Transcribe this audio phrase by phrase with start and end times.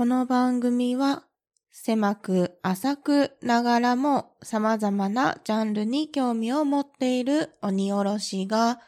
[0.00, 1.24] この番組は
[1.70, 8.80] 狭く浅くながらも様々なジャンルに興味を持っている鬼おろしが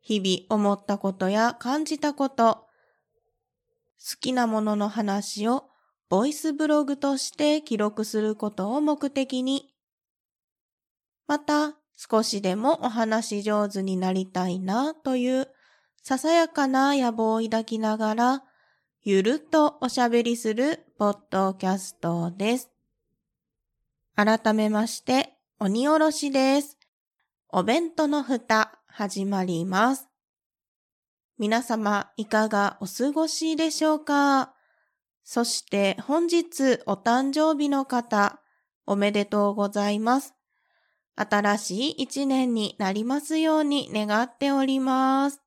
[0.00, 2.66] 日々思ったことや感じたこと、
[4.00, 5.66] 好きなものの話を
[6.08, 9.72] ボイスブログとして記録することを目的に、
[11.28, 15.46] また少しでもお話上手になりたいなという
[16.02, 18.42] ささやかな野望を抱きながら、
[19.02, 22.68] ゆるっとおしゃべりするポッドキャストです。
[24.14, 26.76] 改めまして、鬼おろしです。
[27.48, 30.06] お弁当の蓋、始まります。
[31.38, 34.52] 皆様、いかがお過ごしでしょうか？
[35.24, 38.38] そして本日お誕生日の方、
[38.84, 40.34] おめでとうございます。
[41.16, 45.40] 新しい一年になりますように願っております。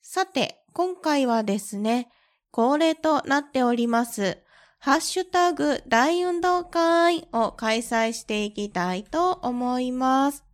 [0.00, 2.08] さて、今回はですね、
[2.50, 4.38] 恒例となっております、
[4.78, 10.44] ハッシュタグ大運動会を開催していきたいと思います。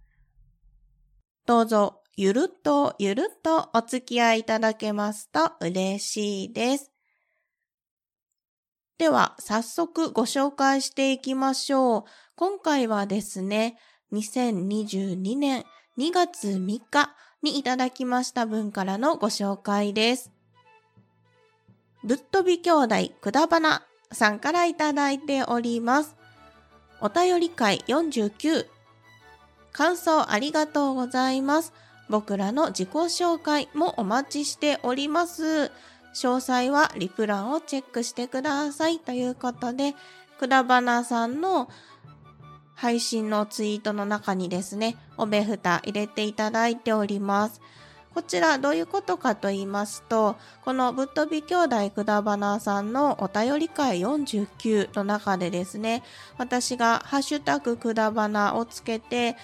[1.46, 6.90] どうぞ、ゆるっとゆるっとお付き合いいただけますと嬉しいです。
[8.98, 12.04] では、早速ご紹介していきましょう。
[12.34, 13.78] 今回はですね、
[14.12, 15.64] 2022年
[15.96, 20.32] 2月3日にいただきました文からのご紹介です。
[22.04, 26.16] ぶっ飛び兄弟くだばなさんからいただいております。
[27.00, 28.66] お便り会49
[29.72, 31.72] 感想ありがとうございます。
[32.08, 35.70] 僕らの自己紹介もお待ちしております。
[36.14, 38.98] 詳細はリプランをチェックしてください。
[38.98, 39.94] ということで、
[40.38, 41.68] くだばなさんの
[42.78, 47.60] 配信のツイートの中にですね、おべふた入れていただいております。
[48.14, 56.04] こちらどういうことかと言いますと、このぶっ飛び兄弟くだばなさんのお便り会49の中でですね、
[56.36, 59.36] 私がハッシュタグくだばなをつけて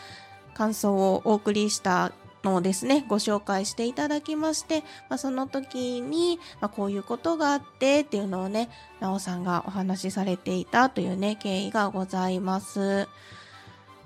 [0.55, 2.13] 感想をお送りした
[2.45, 8.69] のをですね、ご紹介していただきまして、まあ、その時に、まあ、こういうことがあってっていうのをね、
[9.01, 13.09] なおさんがお話しされていたというね、経緯がございます。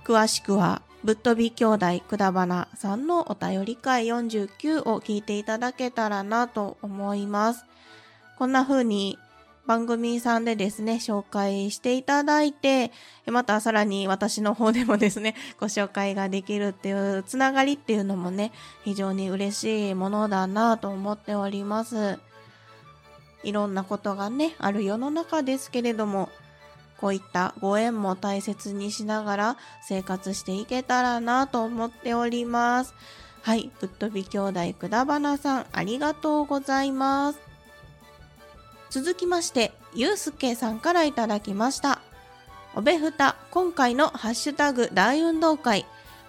[0.05, 7.65] 詳しくは、ぶっ飛び兄弟くだばなさんのお便り会49を聞いていただけたらなと思います。
[8.39, 9.19] こんな風に
[9.69, 12.91] 番組さんでですね、紹介していただいて、
[13.27, 18.51] またさらに私の方でもですね、 ご紹介ができるっていうつながりっていうのもね、
[18.83, 22.19] 非常に嬉しいものだなと思っております。
[23.43, 26.31] いろんなことがね、ある世の中ですけれども、
[26.97, 32.95] こういったご縁も大切にしながら生活していけたらなと思っております。
[33.43, 37.48] はい、ぶっ飛び兄弟くだばなさんありがとうございます。
[38.91, 42.01] 続きまして、ゆうすけさんからいただきました。
[42.75, 45.85] おべふた、今回のハッシュタグ大運動会、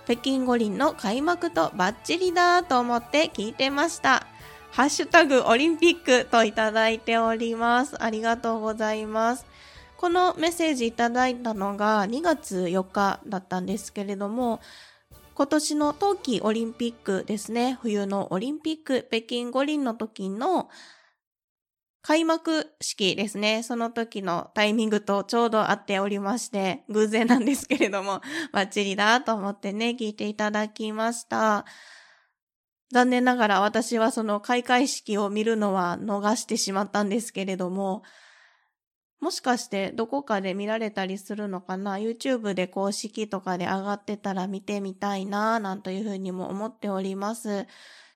[0.06, 4.28] 北京五輪の開幕とバッチリだと思って聞いてました。
[4.72, 8.04] ハッシュタグオリンピックといただいております。
[8.04, 9.46] ありがとうございます。
[9.96, 14.60] このメッセージいただいたのが2月4日だったんですけれども、
[15.34, 20.70] 今年の冬季オリンピックですね、冬のオリンピック北京五輪の時の
[22.10, 23.62] 開幕式ですね。
[23.62, 28.22] その時のタイミングとちょうど合っておりまして、偶然なんですけれども、
[28.52, 31.68] バッチリだと思ってね、聞いていただきました。
[32.92, 38.02] 残念ながら私はその開会式を見るのは逃してしまったんですけれども、
[39.20, 47.68] もしかしてどこかで見られたりするのかな ?YouTube で公式とかで上がってたら見てみたいななんというふうにも思っております。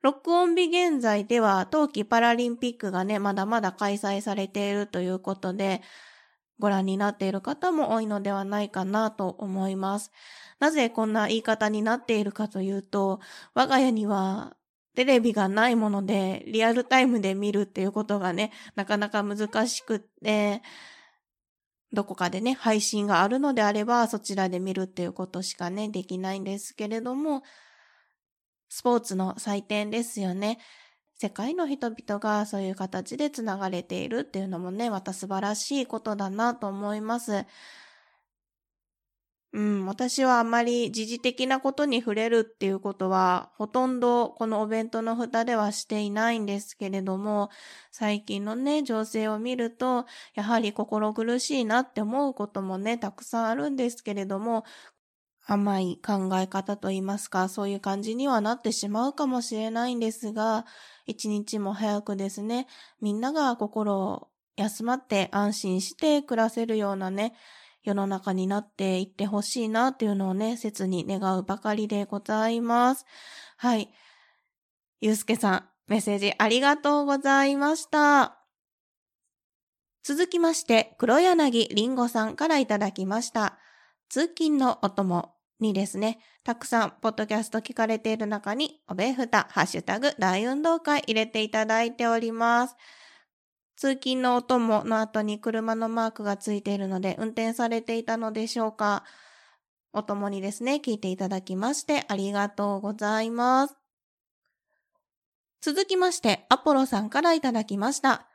[0.04, 5.82] 録音日現在では冬季パラリンピックがね、まだまだ開催されているということで、
[6.60, 10.12] ご覧になっている方も多いのではないかなと思います。
[10.60, 13.22] なぜこんな言い方になっているかというと、
[13.54, 14.58] 我が家には
[14.94, 20.62] テレビがないもので、リアルタイムで見るっていうことがね、なかなか難しくって、
[21.94, 27.44] どこかでね、配信があるのであれば、そちらで見るっていうことしかね、できないんですけれども、
[28.76, 30.58] スポーツの祭典ですよね。
[31.14, 37.46] 世界の人々がそういう形でつながれているっていうのもね、また素晴らしいことだなと思います。
[39.54, 47.52] うん、私はあまり時事的なことに触れるっていうことは、ほとんどこのお弁当の蓋ではしていないんですけれども、
[47.92, 54.64] 最近のね、情勢を見ると、やはり心苦しいなって思うこともね、たくさんあるんですけれども、
[55.46, 60.66] 甘い考え方といいますか、そういう感じにはなってしまうかもしれないんですが、
[61.06, 62.68] 一日も早くですね、
[63.02, 67.34] みんなが心を休まって安心して暮らせるようなね、
[67.84, 73.06] 世の中になっていってほしいなっていうのをね、切に願うばかりでございます。
[73.58, 73.94] はい。
[75.02, 78.40] ゆうすけさん、メッセージありがとうございました。
[80.04, 83.58] 続きまして、黒柳りんごさんからいただきました。
[84.08, 85.33] 通勤のお供
[85.64, 92.76] にですね、たくさんポッドキャスト聞かれている中に、おべふた、ハッシュタグ、大運動会入れていただいております。
[93.78, 99.04] 通勤のお供の後に車のマークがついているので、運転されていたのでしょうか。
[99.94, 103.76] お供にですね、聞いていただきましてありがとうございます。
[105.62, 108.28] 続きまして、アポロさんからいただきました。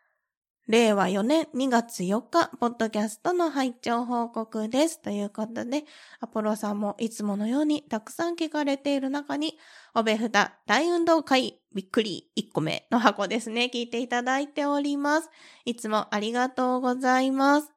[0.69, 5.01] 令和4年2月4日、ポッドキャストの拝聴報告です。
[5.01, 5.85] ということで、
[6.21, 9.59] アポロさんもいつものようにたくさん聞かれている中に、
[9.95, 15.31] おべふた大運動会びっくり1個目の箱ですね、聞いていただいております。
[15.65, 17.73] いつもありがとうございます。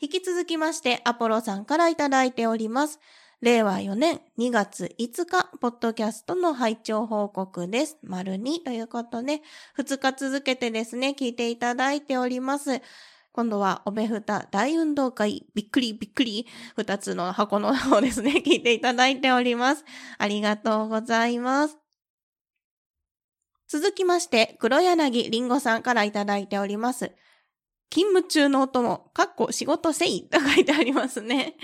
[0.00, 2.98] 引き続きまして、アポロさんからいただいております。
[3.40, 7.96] 令和4年2月5日、ポッドキャストの拝聴報告です。
[8.02, 9.40] 丸2ということで、
[9.78, 12.82] 2日続けてですね、聞いていただいております。
[13.32, 16.46] 今度は、おべふた大運動会、びっくりびっくり、
[16.76, 19.86] 2つの箱の方ですね、 聞いていただいております。
[20.18, 21.78] ありがとうございます。
[23.68, 27.12] 続きまして、黒柳りんごさんからいただいております。
[27.88, 31.56] 勤務中のお供、かっこ仕事せいと書いてありますね。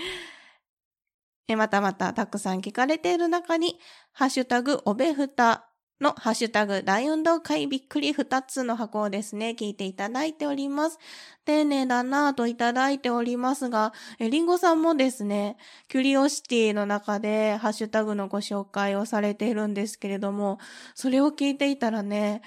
[1.55, 3.79] またまたたくさん聞かれている中に、
[4.11, 10.99] ハッシュタグおべふたのハッシュタグ大運動会びっくり二つの箱をですね、聞いていただいております。
[11.45, 15.57] 丁寧だなぁといただいておりますが、えリンゴさんもですね、
[15.87, 20.59] キュリオシティの中でハッシュタグのご紹介をされているんですけれども、
[20.93, 22.41] それを聞いていたらね、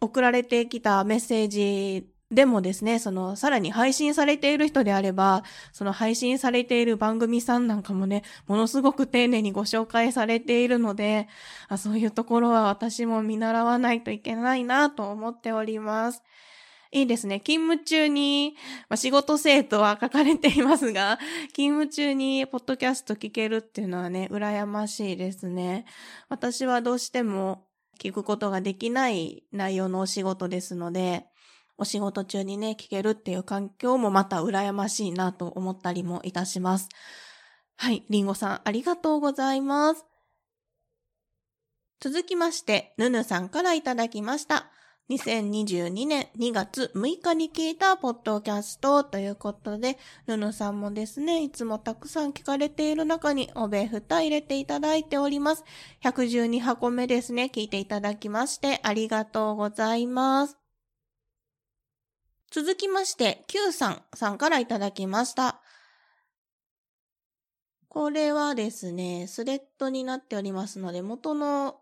[0.00, 11.28] 送られてきたメッセージでもですね、その、さらに配信されている人であれば、その配信されている番組さんなんかもね、ものすごく丁寧にご紹介されているので、
[11.68, 16.24] あそういうところは私も見習わないといけないなと思っております。
[16.90, 17.40] いいですね。
[17.40, 18.56] 勤務中に、
[18.88, 21.20] まあ、仕事生とは書かれていますが、
[21.52, 25.84] 勤務中にポッドキャスト聞けるっていうのはね、羨ましいですね。
[26.28, 27.66] 私はどうしても
[28.00, 31.26] 聞くことができない内容のお仕事ですので、
[31.78, 36.88] お仕事中にね、聞けるっていう環境もまた羨ましいなと思ったりもいたします。
[37.76, 40.04] はい、りんごさんありがとうございます。
[42.00, 44.70] 続きまして、ぬぬさんからいただきました。
[45.08, 55.64] 2022年2月6日に聞いたポッドキャストということで、ぬぬさんもですね、いつもたくさん聞かれている中におべふた入れていただいております。
[56.02, 60.65] 112箱目ですね、聞いていただきましてありがとうございます。
[62.50, 65.60] 続きまして、Q さんさんからいただきました。
[67.88, 71.80] これはですね、スレッドになっておりますので、元の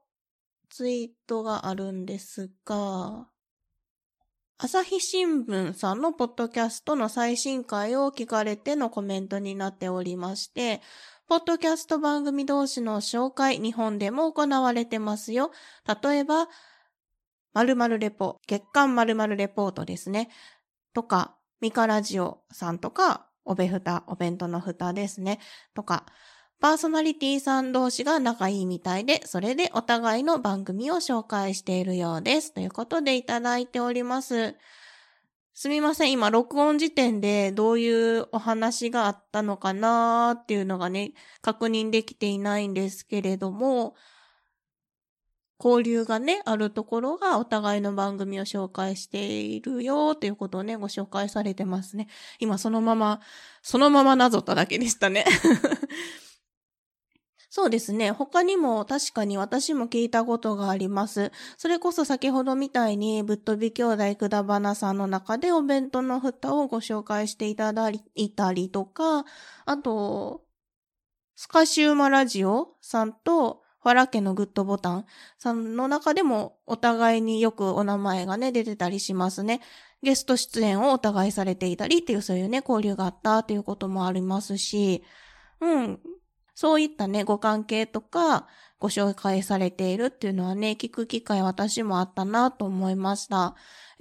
[0.71, 3.29] ツイートがあるんですが、
[4.57, 10.81] 朝日新聞さんのポッドキャストの最新回を聞かれてのコメントになっておりまして、
[11.27, 15.51] ポッドキャスト番組同士の紹介、日本でも行われてますよ。
[16.03, 16.49] 例えば、
[17.55, 20.29] 〇〇レポ、月刊〇〇レポートですね。
[20.93, 25.39] とか、ミカラジオさんとか、おべふた、お弁当のふたですね。
[25.75, 26.07] とか、
[26.61, 32.53] パーソナリティさん同士が仲いいみたいで、それでお互いの番組を紹介しているようです。
[32.55, 34.57] ということでいただいております。
[35.53, 36.13] すみません。
[36.13, 41.13] 今、録音時点でどういうお話があったのかなーっていうのがね、
[41.43, 43.95] 確認できていないんですけれども、
[45.63, 52.09] 交流がね、あるところがお互いの番組を紹介しているよということをね、ご紹介されてますね。
[52.39, 53.21] 今そのまま、
[53.63, 55.25] そのままなぞっただけでしたね。
[57.51, 58.11] そうですね。
[58.11, 61.31] 他にも確かに私も聞いたことがあります。
[61.57, 69.25] それこそ先ほどみたいにぶっ飛び兄弟くだばなさんの中でお弁当の蓋をご紹介していただいたりとか、
[69.67, 70.43] あと、
[71.37, 75.07] スカシウマラジオさんとファラ家のグッドボタン
[75.39, 79.61] さんの中でもお互いによくお名前がね、出てたりしますね。
[80.03, 85.05] ゲスト出演をお互いされていたりっていうそういうね、交流があったっていうこともありますし、
[85.61, 86.01] うん。
[86.55, 88.49] そういったね、ご関係とか
[88.79, 93.55] ご紹介されているっていうのはね、聞く機会私もあったなと思いました。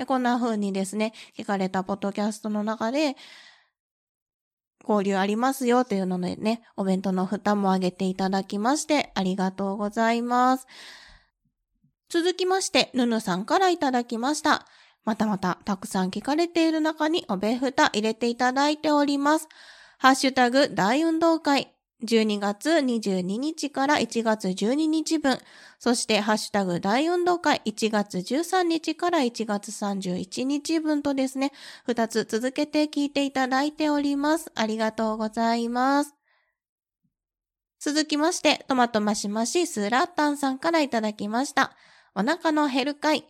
[0.08, 3.18] こんな風にですね、聞かれたポッドキャストの中で、
[4.88, 10.68] 交流ありますよというのでね、お弁当の蓋もあげていただきましてありがとうございます。
[12.10, 14.68] 続きまして、ぬぬさんからいただきました。
[15.06, 19.48] またまたたくさん聞かれている中におべふた入れていただいております。
[19.98, 21.73] ハッシュタグ大運動会
[22.04, 25.40] 12月22日から1月12日分、
[25.80, 31.52] そしてハッシュタグ大運動会1月13日から1月31日分とですね、
[31.88, 34.52] 2つ続けて聞いていただいております。
[34.56, 36.14] ありがとうございます。
[37.80, 41.76] 続きまして、トマトマシマシスラッタンさんからいただきました。
[42.16, 43.30] お腹の減る会。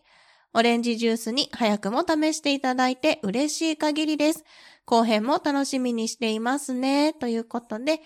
[0.52, 4.44] オレンジジュースに早くも試していただいて嬉しい限りです。
[4.84, 7.12] 後編も楽しみにしていますね。
[7.12, 8.00] ということで、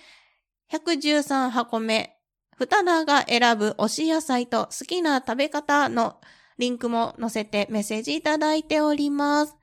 [0.70, 2.14] 113箱目、
[2.54, 6.20] ふたなが選ぶ推し野菜と好きな食べ方の
[6.58, 9.56] リンクも載せてメッセージいただいております。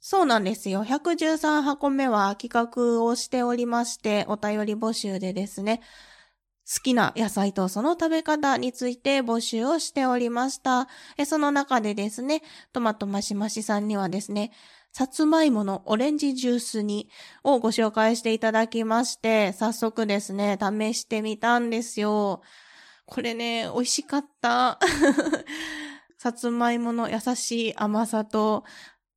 [0.00, 0.82] そうなんですよ。
[0.82, 5.80] 113箱目は企画をしておりまして、お便り募集でですね、
[6.72, 10.88] 好きな野菜とその食べ方について募集をしておりました。
[11.26, 14.52] その中でですね、トマトマシマシさんにはですね、
[14.90, 17.10] さつまいものオレンジジュースに
[17.44, 22.40] をご紹介していただきまして、早速ですね、試してみたんですよ。
[23.04, 24.78] これね、美味しかった。
[26.16, 28.64] さつまいもの優しい甘さと、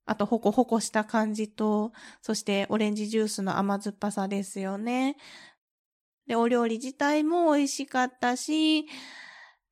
[0.06, 5.18] あと、ほこほこした感じと、そしてオレンジジュースの甘酸っぱさですよね。
[6.28, 8.84] で、お料理自体も美味しかったし、っ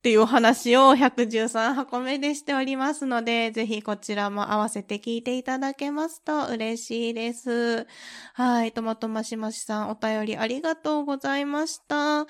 [0.04, 7.86] ていうお話を113箱目でしておりますので、ぜひこちらも合わせて聞いていただけますと嬉しいです。
[8.34, 8.72] はい。
[8.72, 12.26] トマトマシマシさんお便りありがとうございました。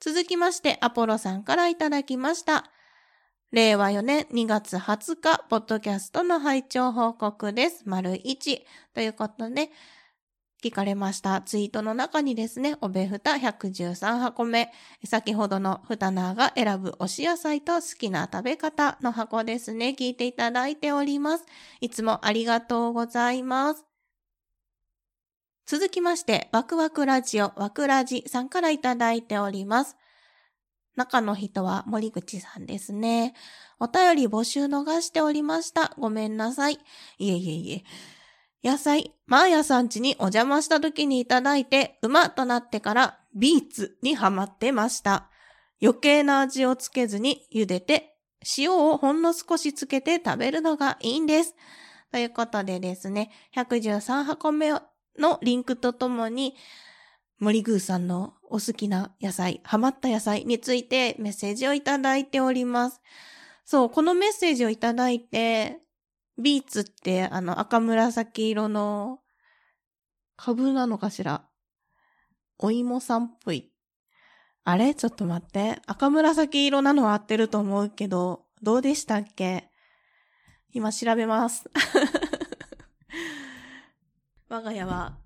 [0.00, 2.70] 続きまして、アポロさんからいただきました。
[3.52, 7.82] 令和4年2月20日、ポッドキャストの拝聴報告です。
[7.84, 8.62] 丸1。
[8.94, 9.68] ということで、
[10.60, 14.70] 聞かれましたツイートの中にですね、おべふた113箱目、
[15.04, 21.46] 先ほどのふたなが選ぶ推し野菜と好きな食べ方の箱ですね、聞いていただいております。
[21.80, 23.84] いつもありがとうございます。
[25.66, 29.96] 続きまして、ワクワクラジオ、ワクラジさんからいただいております。
[30.96, 33.34] 中の人は森口さんですね。
[33.78, 35.94] お便り募集逃しておりました。
[35.98, 36.78] ごめんなさい。
[37.18, 37.84] いえいえいえ。
[38.62, 45.30] 野菜、マーヤさん家にお邪魔した時にいただいて、馬となってからビーツにハマってました。
[45.82, 48.16] 余計な味をつけずに茹でて、
[48.58, 51.54] 塩をほんの少しつけて食べるのがいいんです。
[52.12, 54.72] ということでですね、113箱目
[55.18, 56.54] のリンクとともに、
[57.38, 63.00] 森宮さんのお好きな野菜、ハマった野菜についてメッセージをいただいております。
[63.64, 65.78] そう、このメッセージをいただいて、
[66.40, 69.18] ビーツってあの赤紫色の
[70.36, 71.44] 株なのかしら？
[72.58, 73.70] お芋さんっぽい。
[74.64, 74.94] あれ？
[74.94, 75.80] ちょっと待って。
[75.86, 79.68] 赤紫色なのは合ってると思うけど、どうでしたっけ？
[80.72, 81.68] 今調べます。
[84.48, 85.18] 我が家は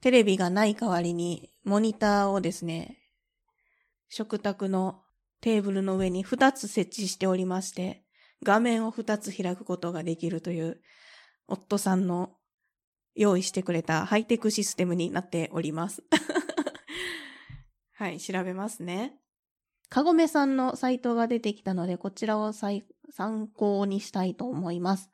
[0.00, 2.98] テレビがない代わりにモニターをですね、
[4.08, 5.02] 食卓の
[5.40, 8.04] テーブルの上に2つ設置しておりまして、
[8.42, 10.80] 画面を2つ開くことができるという、
[11.46, 12.34] 夫さんの
[13.14, 16.04] 用意してくれたハイテクシステムになっております。
[17.94, 19.18] はい、調べますね。
[19.88, 22.82] かごめさんのサイトが出てきたので、こちらを参
[23.48, 25.10] 考にしたいと思います。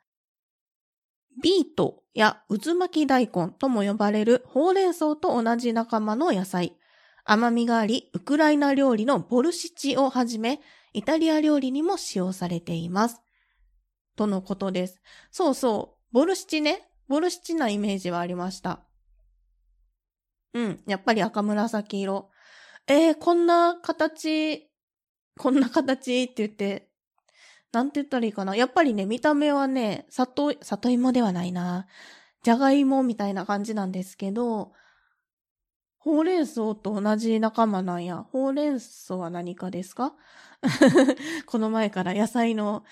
[1.41, 6.77] ビートや渦巻き大根とも呼ばれるほうれん草と同じ仲間の野菜。
[7.23, 10.61] 甘みがあり、ウクライナ料理のボルシチをはじめ、
[10.95, 13.21] イタリア料理にも使用されています。
[14.15, 15.01] とのことです。
[15.29, 16.87] そうそう、ボルシチね。
[17.09, 18.79] ボルシチなイメージはありました。
[20.53, 22.29] うん、やっぱり赤紫色。
[22.87, 24.69] えー、こんな形、
[25.37, 26.89] こんな形って言って、
[27.73, 28.55] なんて言ったらいいかな。
[28.55, 31.87] やっぱりね、見た目はね、里、里芋ではないな。
[32.41, 34.71] じゃがいもみたいな感じなんですけど、
[36.05, 38.17] ほうれん草と同じ仲間なんや。
[38.31, 40.13] ほうれん草は何かですか？
[41.47, 42.83] この前から野菜の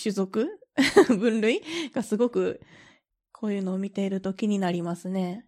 [0.00, 0.60] 種族？
[1.18, 1.62] 分類？
[1.94, 2.60] がすごく
[3.32, 5.46] こういうのを見ていると気になりますね。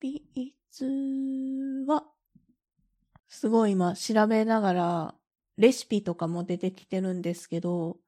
[0.00, 2.04] ビーツは、
[3.28, 5.14] すごい今調べながら
[5.58, 7.98] レシピとかも出てきてるんですけど、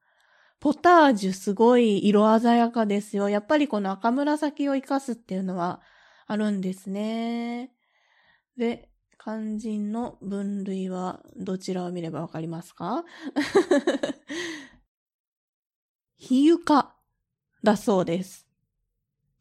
[0.59, 3.29] ポタージュすごい色鮮やかですよ。
[3.29, 5.81] やっぱりこの赤紫を活かすっていうのは
[6.31, 7.73] あるんですね。
[8.55, 8.87] で、
[9.21, 13.03] 肝心の分類はどちらを見ればわかりますか？
[16.15, 16.95] 比喩化
[17.63, 18.47] だそうです。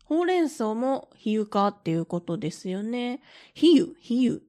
[0.05, 3.23] ほうれん草も比喩化っていうことですよね。
[3.55, 4.41] 比喩、比喩。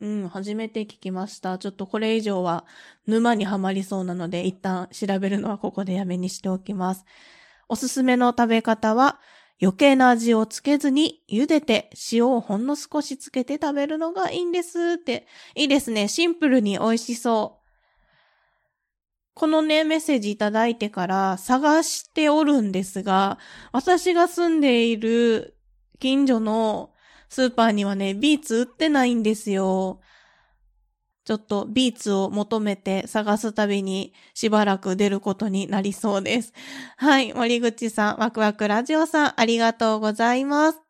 [0.00, 1.58] うん、初めて聞きました。
[1.58, 2.64] ちょっとこれ以上は
[3.06, 7.04] 沼にはまりそうなので、一旦調べるのはここでやめにしておきます。
[7.68, 9.20] おすすめの食べ方は、
[9.62, 15.28] 余計な味をつけずに茹でて塩をほんの少しつけて食べるのがいいんですって。
[15.54, 16.08] いいですね。
[16.08, 17.62] シンプルに美味しそう。
[19.34, 23.38] このね、メッセージいただいてから探しておるんですが、
[23.70, 25.56] 私が住んでいる
[26.00, 26.90] 近所の
[27.28, 30.00] スーパーにはね、ビーツ売ってないんですよ。
[31.24, 36.52] ちょっとビーツを求めて探すたびにしばらく出ることになりそうです。
[36.96, 37.32] はい。
[37.32, 40.80] 森口さん、ワクワクラジオさん、ありがとうございます。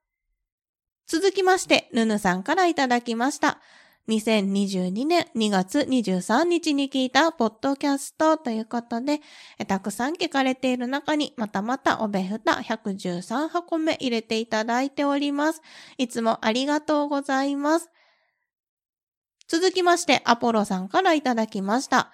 [1.07, 3.61] 続きまして、ぬぬさんからいただきました。
[4.09, 9.21] 2022年2月23日に聞いたポッドキャストということで、
[9.69, 15.63] たくさん聞かれている中にまたまたおべふた113箱目入れていただいております。
[15.99, 17.91] いつもありがとうございます。
[19.53, 22.11] 続きまして、アポロさんからいただきました。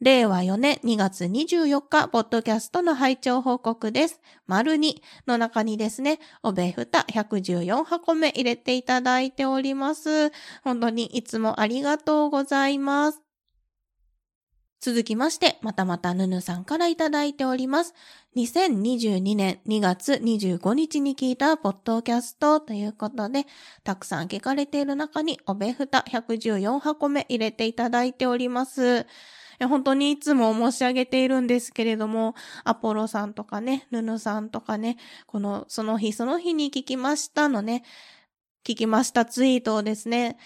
[0.00, 4.20] 令和4年2月24日、ポッドキャストの拝聴報告です。
[4.46, 10.30] 丸2の中にですね、おべふた114箱目入れていただいております。
[10.62, 13.25] 本当にいつもありがとうございます。
[14.86, 17.92] 続きまして、またまたぬぬさんからいただいております。
[18.36, 23.46] 2022年2月25日に聞いたポッドキャストということで、
[23.82, 29.08] たくさん聞かれている中におべふた114箱目入れていただいております。
[29.58, 37.82] 本当にいつも申し上げているんですけれども、アポロさんとかね、ヌヌさんとかね、この、その日その日に聞きましたのね、
[38.64, 40.36] 聞きましたツイートをですね、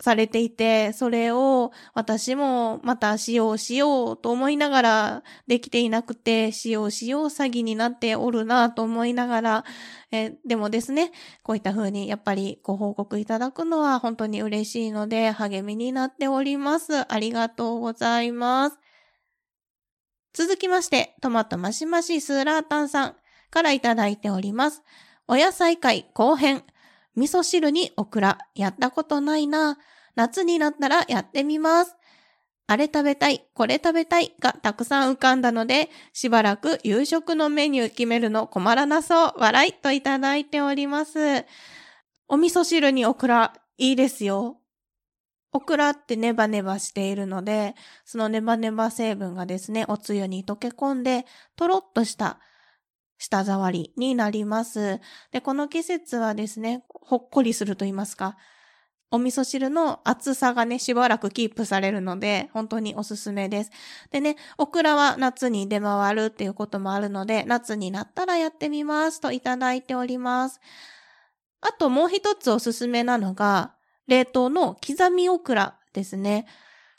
[0.00, 9.64] されていて、それを私もまた使用しようと思いながらできていなくて、使用しよう詐欺になっておるなと思いながら、
[10.12, 11.10] えでもですね、
[11.42, 17.12] こういった風にやっぱりご報告いただくのは本当に嬉しいので励みになっております。
[17.12, 18.78] ありがとうございます。
[20.32, 23.16] 続きまして、トマトマシマシスーラータンさん
[23.50, 24.84] からいただいております。
[25.26, 26.62] お野菜会後編。
[27.18, 29.76] 味噌汁にオクラ、やったことないな。
[30.18, 31.94] 夏になったらやってみます。
[32.66, 41.46] あれ食べたい、これ食べたいがたくさん浮かんだので、しばらく夕食のメニュー決めるの困らなそう、笑いといただいております。
[42.26, 44.58] お味噌汁にオクラ、いいですよ。
[45.52, 52.40] オクラってネバネバしているので、そのネバネバ成分がですね、おつゆに溶け込んで、とろっとした
[53.18, 55.00] 舌触りになります。
[55.30, 58.36] で、この季節はですね、ほっこりすると言いますか、
[59.10, 63.70] お味噌汁の厚さがね、しばらくキープされるので、本当におすすめです。
[64.10, 70.60] でね、オクラは夏に出回るっていうこともあるので、夏になったらやってみますといただいております。
[71.60, 73.74] あともう一つおすすめなのが、
[74.08, 76.46] 冷凍の刻みオクラですね。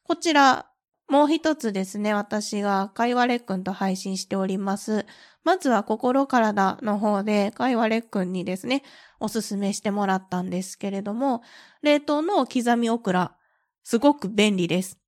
[0.03, 0.68] こちら、
[1.09, 5.07] もう一つですね、私がかいわれっくんと配信しております。
[5.43, 8.83] まずは心体の方でかいわれっくんにですね、
[9.19, 11.41] おすすめしてもらったんですけれども、
[11.81, 13.35] 冷凍の刻みオクラ、
[13.83, 14.99] すごく便利です。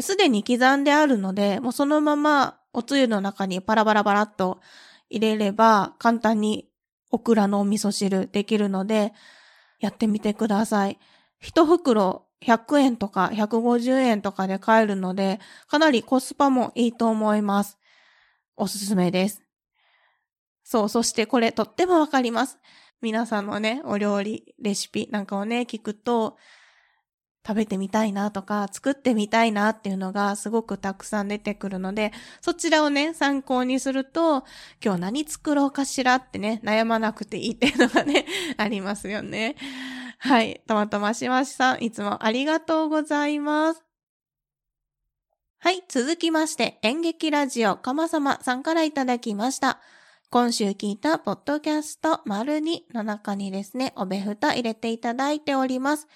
[0.00, 4.60] すでに刻んであるので、もうそのままおつゆの中にパラバラバラっと
[5.08, 6.68] 入れれば簡単に
[7.12, 9.12] オクラのお味噌汁できるので、
[9.78, 10.98] やってみてください。
[11.38, 17.78] 一袋100円とか150円とかで買えるので、かなりコスパもいいと思います。
[18.56, 19.42] おすすめです。
[20.64, 22.58] そう、そしてこれとってもわかります。
[23.00, 26.36] 皆さんのね、お料理、レシピなんかをね、聞くと、
[27.46, 34.44] 食べてみたいなとか、作ってみたいなっていうのがすごくたくさん出てくるので、そちらをね、参考にすると、
[34.84, 38.26] 今日何作ろうかしらってね、悩まなくていいっていうのがね、
[38.58, 39.56] ありますよね。
[40.22, 40.62] はい。
[40.66, 43.82] とまとましましさん、いつもありがとうございます。
[45.58, 45.82] はい。
[45.88, 49.80] 続きまして、演劇ラジオかまさまさんからいただきました。
[50.28, 56.06] 今週聞いたポッドキャスト丸2の中にですね、おべふた入れていただいております。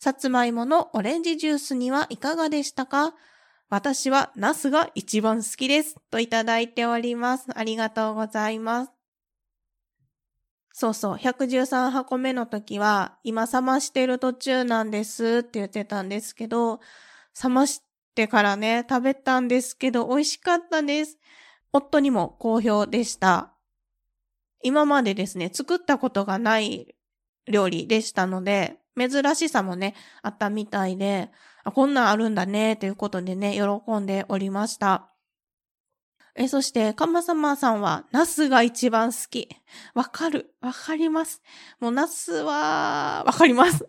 [0.00, 3.14] さつまいものオレンジジュースにはいかがでしたか？
[3.70, 5.94] 私はナスが一番好きです。
[6.10, 7.46] といただいております。
[7.54, 8.95] ありがとうございます。
[10.78, 16.80] そうそう、113箱目の時は、今冷ましてる途中なんですって言ってたんですけど、
[17.42, 17.82] 冷まし
[18.14, 21.18] てからね、食べたんですけど、美味しかったです。
[21.72, 23.54] 夫にも好評でした。
[24.62, 26.94] 今までですね、作ったことがない
[27.50, 31.30] 料理でしたので、珍しさもね、あったみたいで、
[31.64, 35.15] あこんなんあるんだね、ということでね、喜んでおりました。
[36.38, 39.48] え、そして、カマサマさんは、ナスが一番好き。
[39.94, 40.54] わかる。
[40.60, 41.42] わかります。
[41.80, 43.86] もう、ナスは、わかります。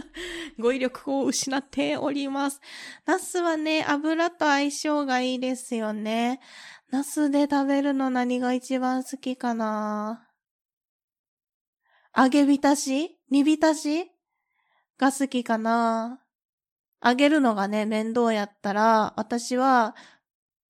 [0.60, 2.60] 語彙力を失っております。
[3.06, 6.40] ナスはね、油と相性がいいですよね。
[6.90, 10.28] ナスで食べるの何が一番好きかな
[12.14, 13.18] 揚げ浸し？
[13.30, 14.10] 煮浸し？
[14.98, 16.20] が好きかな
[17.04, 19.94] 揚げるのがね、面倒やったら、私は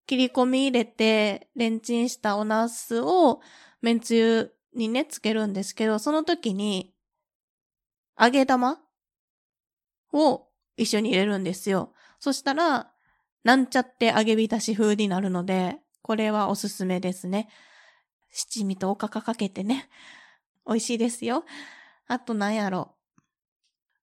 [0.07, 3.41] 切り込み入れて、レンチンしたお茄子を、
[3.83, 6.95] めんつゆにね、つけるんですけど、その時に、
[8.19, 8.81] 揚げ玉
[10.13, 11.93] を一緒に入れるんですよ。
[12.21, 12.93] そしたら、
[13.43, 17.49] なんちゃって揚げ浸し風になるので、これはおすすめですね。
[18.31, 19.89] 七味とおかかかけてね。
[20.67, 21.45] 美味しいですよ。
[22.07, 22.95] あと何やろ。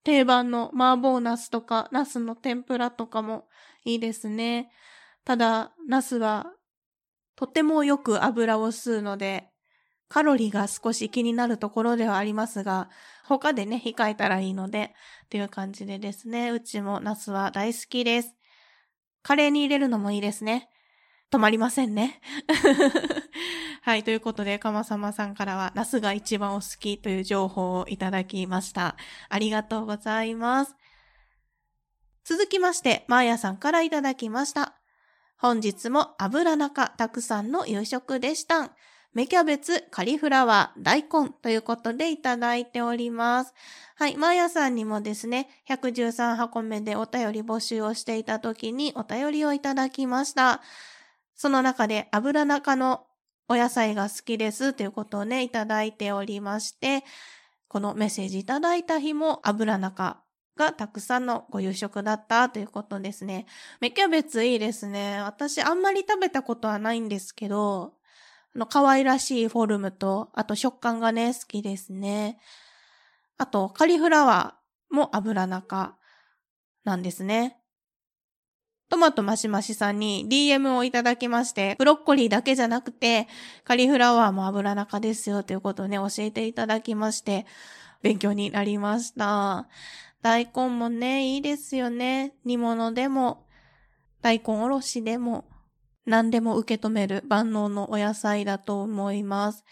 [0.04, 3.48] 定番の麻婆茄子とか、茄子の天ぷらとかも
[3.86, 4.72] いいですね。
[5.26, 6.54] ただ、ナスは
[7.36, 9.50] とてもよく油を吸うので、
[10.08, 12.90] カロリーが少し気になるところではありますが、
[13.26, 14.94] 他でね、控えたらいいので、
[15.26, 18.36] っていう感じでですね、うちもナスは大好きです。
[19.24, 20.70] カレーに入れるのもいいですね。
[21.32, 22.22] 止まりませんね。
[23.82, 24.04] はい。
[24.04, 28.96] ということで、かまさまさんからは、ナスが一番お好きという情報をいただきました。
[29.30, 30.76] ありがとうございます。
[32.24, 34.83] 続きまして、マーヤさんからいただきました。
[35.38, 38.72] 本日も油中たくさんの夕食でした。
[39.14, 43.54] 芽キャベツ、カリフラワー、大根ということでいただいております。
[43.96, 44.18] はい。
[44.18, 50.62] マーヤさんにもですね、113箱目でお便り募集をしていた時にお便りをいただきました。
[51.36, 53.06] その中で油中の
[53.48, 57.04] お野菜が好きですということをね、いただいておりまして、
[57.68, 60.23] このメッセージいただいた日も油中
[60.56, 63.46] がたくさんのご夕食だったということですね。
[63.82, 65.20] 芽キャベツいいですね。
[65.22, 67.94] 私あんまり食べたことはないんですけど、
[68.56, 72.40] あの、可愛らしいフォルムと、あと食感がね、好きですね。
[73.38, 75.96] あと、カリフラワーも油中
[76.84, 77.58] なんですね。
[78.90, 83.28] トマトマシマシさんに DM をいただきまして、ブロッコリーだけじゃなくて、
[83.64, 87.48] カリフラワーも油中ですよということをね、教えていただきまして、
[88.04, 89.68] 勉強になりました。
[90.24, 92.34] 大根もね、いいですよね。
[92.46, 93.46] 煮物でも、
[94.22, 95.44] 大根おろしでも、
[96.06, 99.66] 何でも受け止める万能のお野菜だと思います。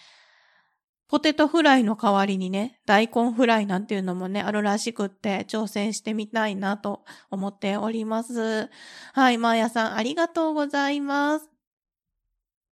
[1.08, 8.70] ポテトフライの代わりにね、大根フライなんていうのもね、あるらしくって挑戦してみたいなと思っております。
[9.14, 11.50] はい、マーヤさんありがとうございます。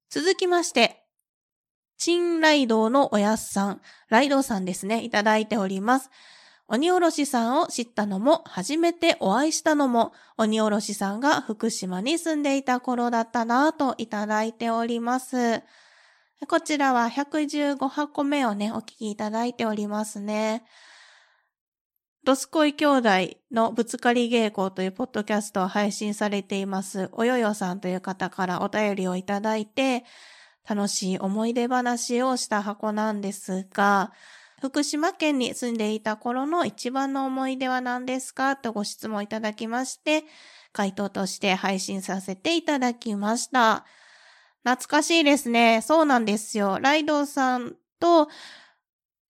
[0.10, 1.06] 続きまして、
[1.98, 6.10] チンライドウのおやすさん、ライドウさんですね、いただいております。
[6.72, 15.64] 鬼おろしさんを知ったのも、初めてお会いしたのも、鬼おろしさんが福島に住んでいた頃だったなぁといただいております。
[16.48, 20.64] こちらは115箱目をね、お聞きいただいておりますね。
[22.24, 23.10] ドスコイ兄弟
[23.52, 30.06] のぶつかり稽古というポッドキャストを配信されています、およよさんという方からお便りをいただいて、
[30.70, 34.14] 楽しい思い出話をした箱なんですが、
[34.62, 38.56] 福島県に住んでいた頃の一番の思い出は何ですか？
[38.56, 40.24] とご質問いただきまして、
[40.72, 43.86] 回答として配信させていただきました。
[44.64, 45.82] 懐かしいですね。
[45.82, 46.80] そうなんですよ。
[46.82, 48.28] ライドさんと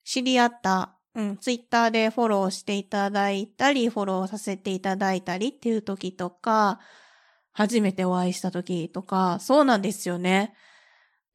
[0.03, 6.79] 知り合った、うん、ツイッターでフォローしていただいたり、フォローさせていただいたりっていう時とか、
[7.51, 10.53] 初めてお会いした時とか、そうなんですよね。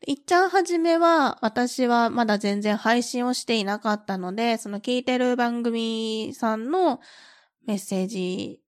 [0.07, 7.01] いっちゃんはじめは、私はまだ全然配信をしていなかったので、その聞いてる番組さんの
[7.67, 8.61] メッセージ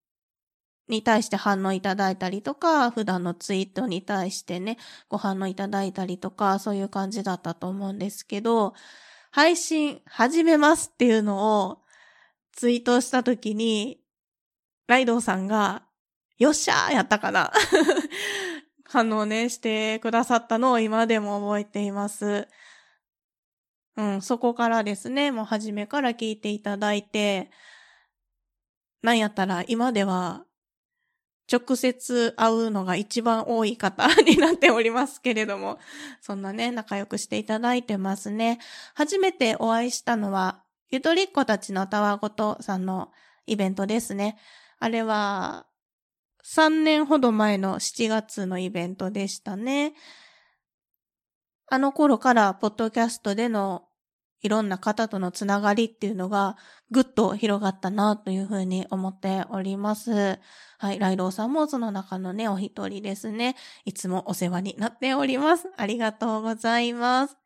[0.89, 8.73] に対して反応いただいたりとか、普段のツイートに対してね、ご反応いただいたりとか、そういう感じだったと思うんですけど、
[9.31, 11.83] 配信始めますっていうのを
[12.53, 14.01] ツイートしたときに、
[14.87, 15.83] ライドウさんが、
[16.39, 17.53] よっしゃーやったかな。
[18.97, 22.49] 反応ね、してくださったのを今でも覚えています。
[23.95, 27.51] うん、そこからですね、もう初めから聞いていただいて、
[29.03, 30.47] なんやったら今では
[31.53, 35.79] 直接会うのが一番多い方になっておりますけれども、
[36.23, 38.61] そんなね、仲良くしていただいてますね。
[38.95, 43.13] 初めてお会いしたのは、ゆとりっ子たちのたわごとさんの
[43.47, 44.39] イベントですね。
[44.79, 45.67] あれは、
[46.47, 49.95] 3年ほど前の7月のイベントでしたね。
[51.69, 53.83] あの頃からポッドキャストでの
[54.43, 56.57] いろんな方とのつながりっていうのが
[56.93, 60.39] ぐっと広がったなというふうに思っております。
[60.79, 63.57] はい、ライドウさんもその中のね、お一人ですね。
[63.85, 65.69] いつもお世話になっております。
[65.77, 67.37] ありがとうございます。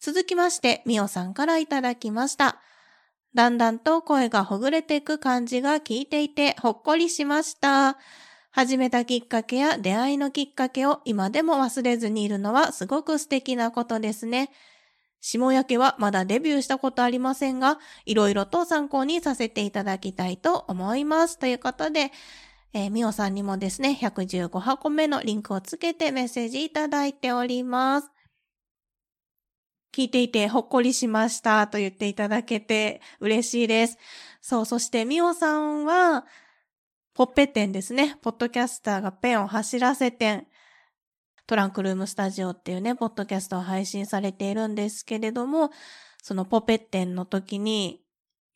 [0.00, 2.60] 続きまして、みおさんからいただきました。
[3.34, 7.96] だんだんと声がほぐれていく感じが聞いていてほっこりしました。
[8.50, 14.50] 始めたきっかけや出会いのきっかけを今でも忘れずにいるのはすごく素敵なことですね。
[15.20, 21.38] 下焼けはまだデビューしたことありませんが、いろいろと参考にさせていただきたいと思います。
[21.38, 22.10] ということで、
[22.72, 28.10] えー、みおさんにもですね、115箱目のリンクをつけてメッセージいただいております。
[29.92, 33.98] 聞いていてほっこりしましたと言っていただけて嬉しいです。
[34.40, 36.24] そう、そしてみおさんは、
[37.14, 38.16] ポッペ店ですね。
[38.22, 40.46] ポッドキャスターがペンを走らせ店。
[41.46, 45.70] トランクルームスタジオっていうね、ポッドキャストを配信されているんですけれども、
[46.22, 48.00] そのポペッテンの時に、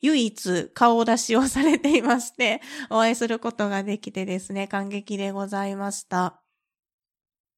[0.01, 6.40] 唯一顔出しをされていまして、お会いすることができてですね、感激でございました。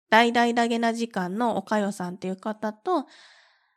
[0.09, 3.07] 大々だげな時間のおかよさんっていう方と、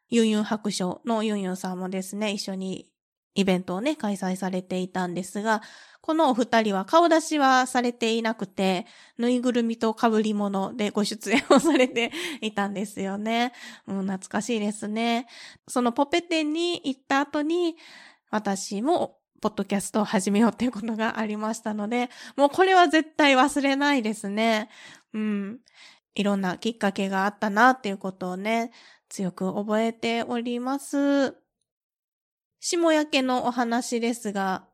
[0.09, 2.89] ユンユン白書のユンユンさんもですね、一緒に
[3.35, 5.61] イベントをね、開催されていたんですが、
[6.01, 13.53] このお二人は顔出しはされていなくて、ぬいぐるみと被り物でご出演をされていたんですよね。
[13.87, 15.27] う、懐かしいですね。
[15.67, 17.75] そのポペ店に行った後に、
[18.31, 24.69] 私もポッドキャストを始めようっていうことがありましたので、もうこれは絶対忘れないですね。
[25.13, 25.59] うん。
[26.15, 28.71] いろんなきっかけがあったなっていうことをね、
[29.09, 31.35] 強く覚えております。
[32.59, 34.67] 下焼けのお話ですが、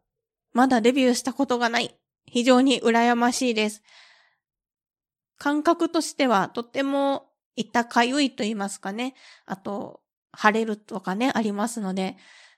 [0.53, 1.95] まだデビューしたことがない。
[2.25, 3.81] 非常に羨ましいです。
[5.37, 9.15] 感覚としてはとっても痛かゆいと言いますかね。
[9.45, 12.17] あと、晴れるとかね、ありますので、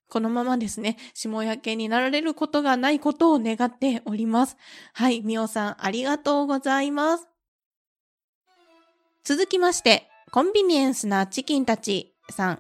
[0.10, 4.58] このままですね、下焼けになられることがないことを願っております。
[4.94, 7.28] はい、みおさんありがとうございます。
[9.24, 12.60] 続きまして、コンビニエンスなチキンたちさん、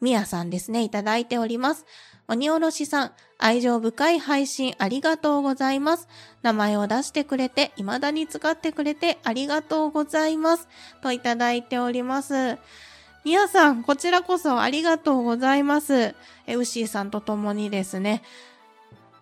[0.00, 1.86] みやさんですね、いただいております。
[2.26, 6.08] 鬼おろしさん、愛情深い配信ありがとうございます。
[6.42, 10.68] 名前を出してくれて、未だに使ってくれてありがとうございます。
[11.00, 12.58] といただいております。
[13.24, 16.16] みやさん、こちらこそありがとうございます。
[16.46, 18.22] え、うしーさんと共にですね、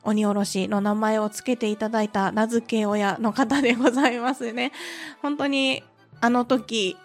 [0.03, 4.73] 鬼おろしの名前を付けていただいた名付け親の方でございますね。
[5.21, 5.83] 本当に
[6.21, 6.97] あの時、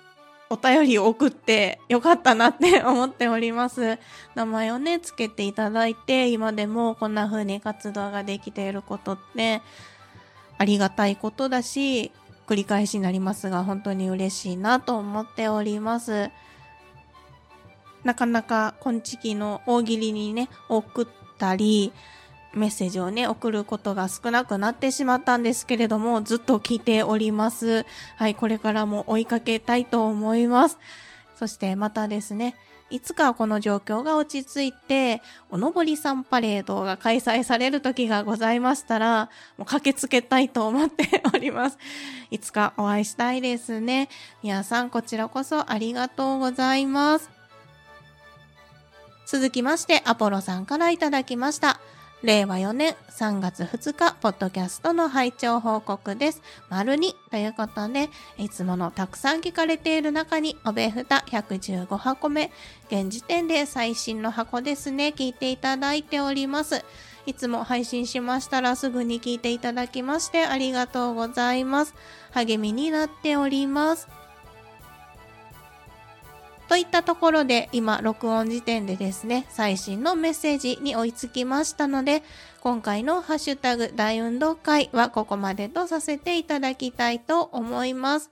[0.51, 3.97] お便りを送ってよかったなって思っております。
[4.35, 9.61] 名前をね、つけていただいて、今でもこんな風に活動ができていることって、
[10.57, 12.11] ありがたいことだし、
[12.47, 16.29] 繰り返しになりますが、本当に嬉しいなと思っております。
[18.03, 21.93] なかなか、こんちきの大喜利にね、送ったり、
[22.53, 27.85] メッセージをね、送ることが少なくなってしまったんですけれども、ずっと聞いております。
[28.17, 30.77] はい、これからも追いかけたいと思います。
[31.37, 32.55] そしてまたですね、
[32.91, 41.77] いつかこの状況が落ち着いて、おのぼりさんパレードが開催される時がございましたら、もう駆けつけたいと思っております。
[42.31, 44.09] いつかお会いしたいですね。
[44.43, 47.29] 皆さんこちらこそありがとうございます。
[49.25, 51.79] 続きまして、アポロさんからいただきました。
[52.23, 56.43] 令和4年3月2日、ポッドキャストの拝聴報告です。
[56.69, 62.51] 丸2ということで、いつものたくさん聞かれている中に、おべふた115箱目、
[62.91, 66.85] 現時点で最新の箱ですね、聞いていただいております。
[67.25, 71.95] いつも配信しましたらすぐに聞いていただきましてありがとうございます。
[72.31, 74.07] 励みになっております。
[76.71, 82.23] といったところで今録音時点でですね、最新のメッセージに追いつきましたので、
[82.61, 88.31] 今回のハッシュタグ大運動会はここまでとさせていただきたいと思います。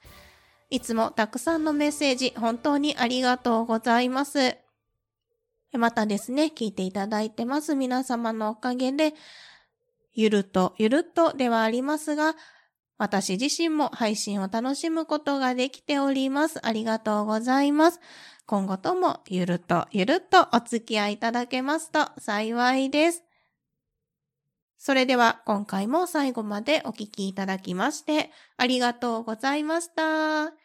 [0.69, 4.55] いつもたくさんのメッセージ本当にありがとうございます。
[5.73, 9.15] またですね、聞いていただいてます皆様のおかげで、
[10.13, 12.37] ゆるっとゆるっとではありますが、
[12.99, 16.65] 私自身も配信を楽しむことができております。
[16.65, 17.99] ありがとうございます。
[18.45, 23.23] 今後ともゆるっとゆるっとお付き合いいただけますと幸いです。
[24.77, 30.58] それでは今回も最後までお聴きいただきましてありがとうございました。